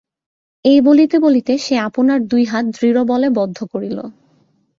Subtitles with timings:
[0.65, 3.97] এই বলিতে বলিতে সে আপনার দুই হাত দৃঢ়বলে বদ্ধ করিল।